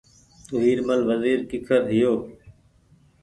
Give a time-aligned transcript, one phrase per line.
[0.53, 2.13] ويرمل وزيرڪيکرهيو